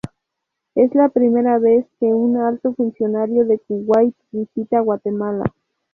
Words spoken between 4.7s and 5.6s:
Guatemala.